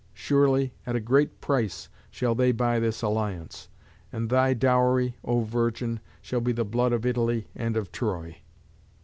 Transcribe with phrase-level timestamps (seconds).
[0.15, 3.69] Surely at a great price shall they buy this alliance;
[4.11, 8.37] and thy dowry, O virgin, shall be the blood of Italy and of Troy."